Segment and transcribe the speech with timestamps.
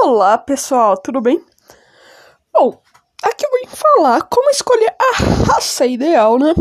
[0.00, 1.44] Olá, pessoal, tudo bem?
[2.52, 2.80] Bom,
[3.22, 5.16] aqui eu vim falar como escolher a
[5.52, 6.54] raça ideal, né?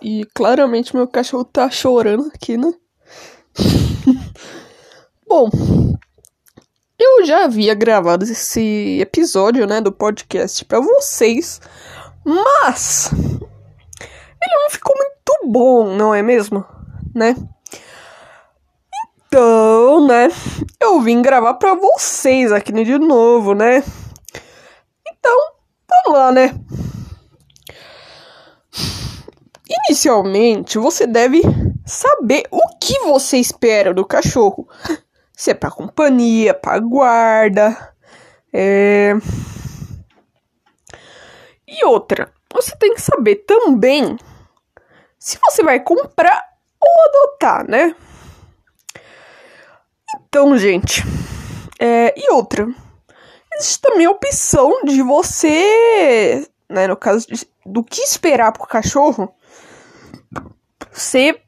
[0.00, 2.72] E claramente meu cachorro tá chorando aqui, né?
[5.26, 5.50] Bom,
[6.96, 11.60] eu já havia gravado esse episódio, né, do podcast para vocês,
[12.24, 16.64] mas ele não ficou muito bom, não é mesmo?
[17.12, 17.34] Né?
[19.34, 20.28] Então, né,
[20.80, 23.82] eu vim gravar para vocês aqui de novo, né?
[25.04, 25.36] Então,
[25.88, 26.54] vamos lá, né?
[29.88, 31.42] Inicialmente, você deve
[31.84, 34.68] saber o que você espera do cachorro.
[35.32, 37.92] Se é para companhia, para guarda,
[38.52, 39.14] é...
[41.66, 44.16] E outra, você tem que saber também
[45.18, 46.40] se você vai comprar
[46.80, 47.96] ou adotar, né?
[50.34, 51.00] Então, gente,
[51.78, 52.66] é, e outra,
[53.54, 59.32] existe também a opção de você, né, no caso de, do que esperar pro cachorro,
[60.90, 61.40] ser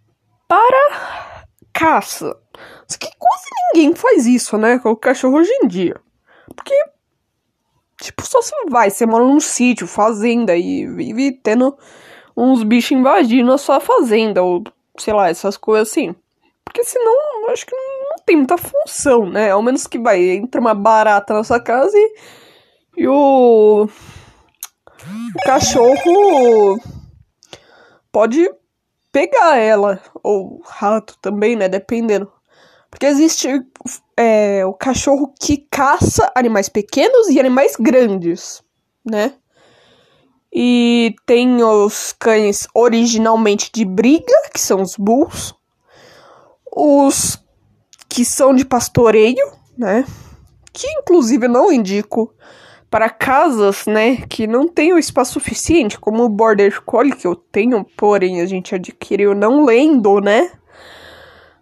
[0.46, 2.38] para caça.
[2.86, 3.44] Só que quase
[3.74, 6.00] ninguém faz isso, né, com o cachorro hoje em dia.
[6.54, 6.76] Porque,
[8.00, 11.76] tipo, só se vai, você mora num sítio, fazenda, e vive tendo
[12.36, 14.62] uns bichos invadindo a sua fazenda, ou
[14.96, 16.14] sei lá, essas coisas assim.
[16.64, 17.95] Porque senão, acho que não
[18.26, 19.52] tem muita função, né?
[19.52, 22.14] Ao menos que vai, entra uma barata na sua casa e,
[22.98, 26.78] e o, o cachorro
[28.10, 28.50] pode
[29.12, 31.68] pegar ela, ou rato também, né?
[31.68, 32.30] Dependendo.
[32.90, 33.48] Porque existe
[34.16, 38.62] é, o cachorro que caça animais pequenos e animais grandes,
[39.04, 39.34] né?
[40.52, 45.54] E tem os cães originalmente de briga, que são os bulls.
[46.74, 47.38] Os
[48.08, 50.04] que são de pastoreio, né?
[50.72, 52.34] Que inclusive não indico
[52.90, 57.84] para casas, né, que não tenham espaço suficiente, como o Border Collie que eu tenho,
[57.96, 60.50] porém a gente adquiriu não lendo, né?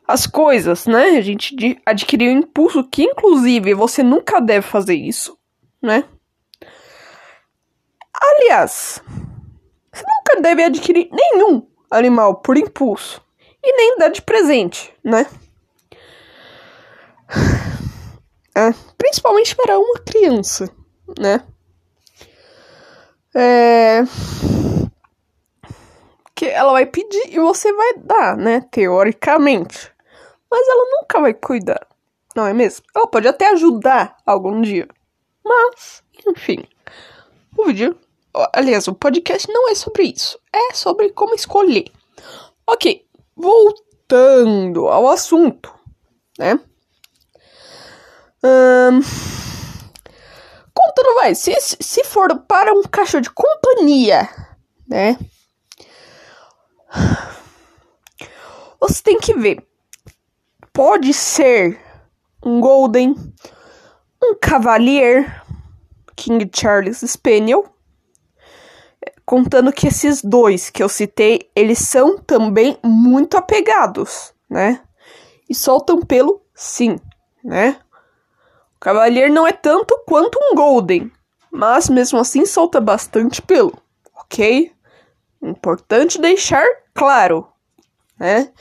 [0.07, 1.17] As coisas, né?
[1.17, 5.37] A gente adquiriu impulso que inclusive você nunca deve fazer isso,
[5.83, 6.05] né?
[8.15, 9.03] Aliás,
[9.93, 13.23] você nunca deve adquirir nenhum animal por impulso
[13.63, 15.27] e nem dar de presente, né?
[18.57, 18.73] É,
[19.15, 20.69] principalmente para uma criança,
[21.19, 21.45] né?
[23.33, 24.03] É,
[26.35, 28.61] que ela vai pedir e você vai dar, né?
[28.73, 29.93] Teoricamente.
[30.51, 31.87] Mas ela nunca vai cuidar,
[32.35, 32.85] não é mesmo?
[32.95, 34.89] Ela pode até ajudar algum dia.
[35.45, 36.65] Mas, enfim.
[37.57, 37.97] O vídeo.
[38.53, 40.41] Aliás, o podcast não é sobre isso.
[40.53, 41.87] É sobre como escolher.
[42.67, 45.73] Ok, voltando ao assunto,
[46.37, 46.59] né?
[48.47, 49.01] Hum,
[50.75, 54.29] contando, vai, se, se for para um cachorro de companhia,
[54.87, 55.17] né?
[58.79, 59.67] Você tem que ver.
[60.75, 61.81] Pode ser
[62.45, 63.15] um Golden,
[64.23, 65.43] um Cavalier,
[66.15, 67.65] King Charles Spaniel.
[69.25, 74.83] Contando que esses dois que eu citei, eles são também muito apegados, né?
[75.49, 77.01] E soltam pelo sim,
[77.43, 77.81] né?
[78.85, 81.11] Cavalier não é tanto quanto um Golden,
[81.51, 83.73] mas mesmo assim solta bastante pelo,
[84.15, 84.71] ok?
[85.41, 87.49] Importante deixar claro,
[88.21, 88.53] né?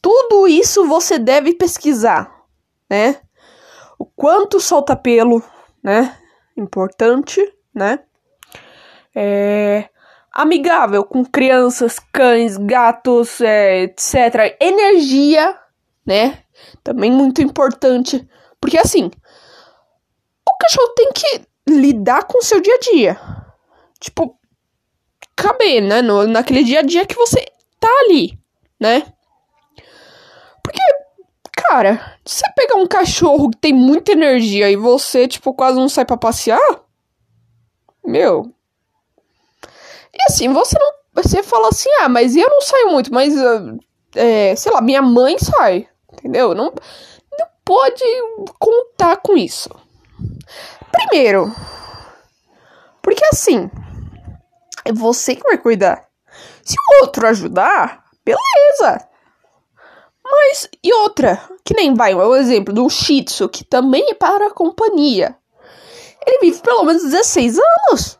[0.00, 2.32] Tudo isso você deve pesquisar,
[2.88, 3.16] né?
[3.98, 5.42] O quanto solta pelo,
[5.82, 6.16] né?
[6.56, 7.40] Importante,
[7.74, 7.98] né?
[9.12, 9.88] É
[10.32, 14.56] amigável com crianças, cães, gatos, é, etc.
[14.60, 15.58] Energia,
[16.06, 16.38] né?
[16.84, 18.24] Também muito importante,
[18.60, 19.10] porque assim,
[20.52, 23.20] o cachorro tem que lidar com o seu dia a dia.
[23.98, 24.38] Tipo,
[25.36, 26.02] caber, né?
[26.02, 27.44] No, naquele dia a dia que você
[27.80, 28.38] tá ali,
[28.80, 29.12] né?
[30.62, 30.80] Porque,
[31.52, 35.88] cara, se você pegar um cachorro que tem muita energia e você, tipo, quase não
[35.88, 36.60] sai pra passear,
[38.04, 38.52] meu.
[40.12, 41.02] E assim, você não.
[41.14, 43.34] Você fala assim, ah, mas eu não saio muito, mas.
[44.14, 45.88] É, sei lá, minha mãe sai.
[46.12, 46.54] Entendeu?
[46.54, 48.04] Não, não pode
[48.58, 49.70] contar com isso.
[50.90, 51.54] Primeiro,
[53.02, 53.70] porque assim,
[54.84, 56.06] é você que vai cuidar.
[56.62, 59.08] Se o outro ajudar, beleza.
[60.24, 64.46] Mas, e outra, que nem vai, o exemplo do Shih Tzu, que também é para
[64.46, 65.36] a companhia.
[66.24, 68.18] Ele vive pelo menos 16 anos.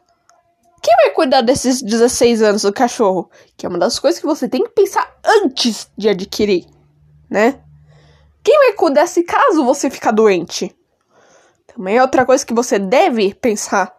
[0.82, 3.30] Quem vai cuidar desses 16 anos do cachorro?
[3.56, 6.66] Que é uma das coisas que você tem que pensar antes de adquirir,
[7.30, 7.62] né?
[8.42, 10.76] Quem vai cuidar se caso você ficar doente?
[11.74, 13.94] Também é outra coisa que você deve pensar.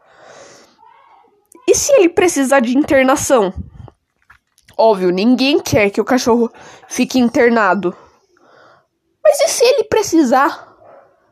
[1.68, 3.54] E se ele precisar de internação?
[4.78, 6.52] Óbvio, ninguém quer que o cachorro
[6.88, 7.96] fique internado.
[9.24, 10.76] Mas e se ele precisar?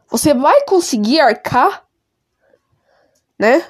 [0.09, 1.85] Você vai conseguir arcar?
[3.37, 3.65] Né?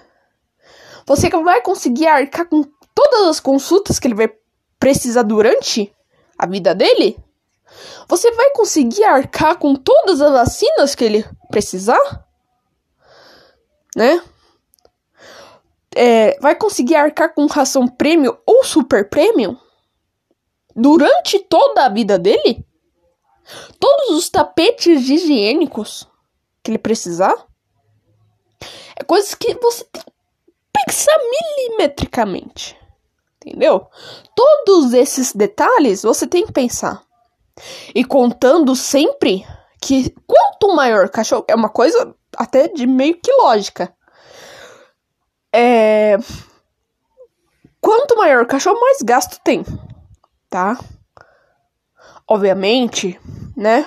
[1.05, 2.63] Você vai conseguir arcar com
[2.93, 4.31] todas as consultas que ele vai
[4.79, 5.93] precisar durante
[6.37, 7.17] a vida dele?
[8.07, 12.30] Você vai conseguir arcar com todas as vacinas que ele precisar?
[13.95, 14.21] Né?
[15.95, 19.59] É, vai conseguir arcar com ração prêmio ou super prêmio?
[20.75, 22.65] Durante toda a vida dele?
[23.79, 26.07] Todos os tapetes higiênicos
[26.63, 27.33] que ele precisar?
[28.95, 30.11] É coisas que você tem que
[30.85, 32.77] pensar milimetricamente.
[33.43, 33.87] Entendeu?
[34.35, 37.03] Todos esses detalhes você tem que pensar.
[37.93, 39.45] E contando sempre
[39.81, 41.43] que quanto maior o cachorro.
[41.47, 43.93] É uma coisa até de meio que lógica.
[45.51, 46.17] É.
[47.81, 49.65] Quanto maior o cachorro, mais gasto tem.
[50.49, 50.77] Tá?
[52.27, 53.19] Obviamente,
[53.57, 53.85] né?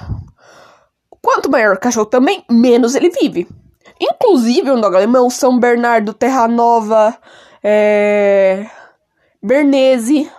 [1.23, 3.49] Quanto maior o cachorro também, menos ele vive.
[3.99, 7.17] Inclusive, o dog alemão, São Bernardo, Terra Nova,
[7.62, 8.69] é...
[9.43, 10.31] Bernese,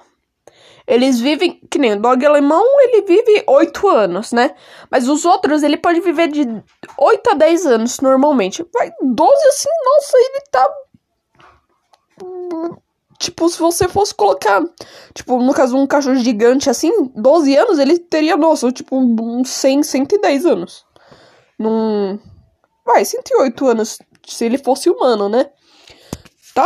[0.86, 4.56] eles vivem, que nem o dog alemão, ele vive 8 anos, né?
[4.90, 6.46] Mas os outros, ele pode viver de
[6.98, 8.66] 8 a 10 anos normalmente.
[8.74, 10.74] Vai 12 assim, nossa, ele tá.
[13.20, 14.64] Tipo, se você fosse colocar,
[15.14, 19.84] tipo, no caso, um cachorro gigante assim, 12 anos, ele teria, nossa, tipo, uns 100,
[19.84, 20.86] 110 anos.
[21.60, 22.18] Num.
[22.86, 25.50] Vai, 108 anos, se ele fosse humano, né?
[26.54, 26.66] Tá,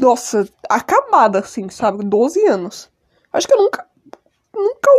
[0.00, 2.04] nossa, acabada, assim, sabe?
[2.04, 2.90] 12 anos.
[3.32, 3.93] Acho que eu nunca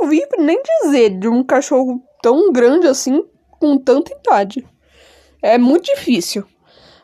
[0.05, 3.23] ouvi nem dizer de um cachorro tão grande assim,
[3.59, 4.65] com tanta idade.
[5.41, 6.45] É muito difícil.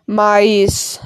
[0.07, 0.99] Mas.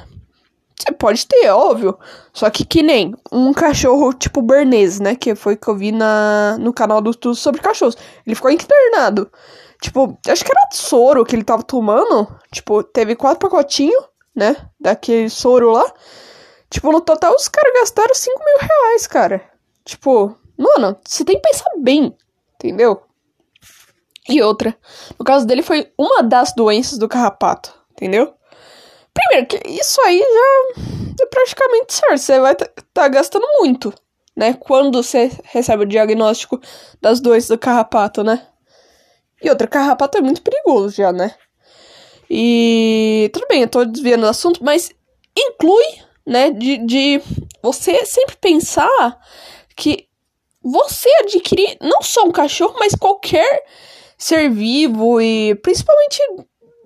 [0.78, 1.98] Você pode ter, óbvio.
[2.32, 5.16] Só que que nem um cachorro tipo Bernese, né?
[5.16, 7.96] Que foi que eu vi na, no canal do Tudo sobre Cachorros.
[8.26, 9.30] Ele ficou internado.
[9.80, 12.28] Tipo, acho que era soro que ele tava tomando.
[12.52, 14.04] Tipo, teve quatro pacotinhos,
[14.34, 14.56] né?
[14.78, 15.84] Daquele soro lá.
[16.70, 19.42] Tipo, no total os caras gastaram 5 mil reais, cara.
[19.84, 22.16] Tipo, mano, você tem que pensar bem,
[22.54, 23.02] entendeu?
[24.28, 24.76] E outra,
[25.18, 28.34] no caso dele foi uma das doenças do carrapato, entendeu?
[29.14, 30.82] Primeiro, que isso aí já
[31.22, 33.94] é praticamente certo, você vai estar tá gastando muito,
[34.36, 34.54] né?
[34.54, 36.60] Quando você recebe o diagnóstico
[37.00, 38.46] das doenças do carrapato, né?
[39.42, 41.34] E outra, carrapato é muito perigoso já, né?
[42.28, 44.90] E tudo bem, eu tô desviando do assunto, mas
[45.36, 45.84] inclui,
[46.26, 47.22] né, de, de
[47.62, 49.18] você sempre pensar
[49.76, 50.05] que
[50.68, 53.64] você adquirir não só um cachorro, mas qualquer
[54.18, 56.20] ser vivo e principalmente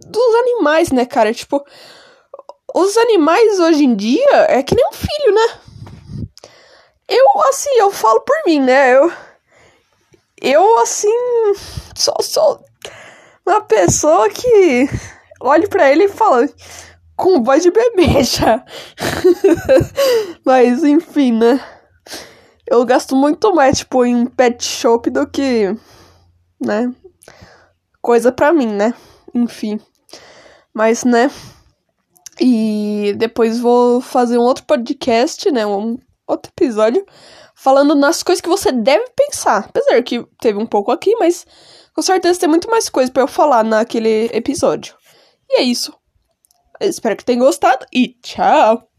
[0.06, 1.32] dos animais, né, cara?
[1.32, 1.64] Tipo,
[2.74, 5.60] os animais hoje em dia é que nem um filho, né?
[7.08, 8.94] Eu, assim, eu falo por mim, né?
[8.94, 9.10] Eu,
[10.42, 11.08] eu assim,
[11.96, 12.64] sou, sou
[13.46, 14.88] uma pessoa que
[15.40, 16.46] olho para ele e fala
[17.16, 18.62] com voz de bebê já.
[20.44, 21.60] Mas, enfim, né?
[22.70, 25.76] Eu gasto muito mais, tipo, em pet shop do que,
[26.60, 26.94] né?
[28.00, 28.94] Coisa pra mim, né?
[29.34, 29.80] Enfim.
[30.72, 31.28] Mas, né?
[32.40, 35.66] E depois vou fazer um outro podcast, né?
[35.66, 37.04] Um outro episódio
[37.56, 39.66] falando nas coisas que você deve pensar.
[39.68, 41.44] Apesar que teve um pouco aqui, mas
[41.92, 44.94] com certeza tem muito mais coisa para eu falar naquele episódio.
[45.48, 45.92] E é isso.
[46.80, 48.89] Espero que tenham gostado e tchau!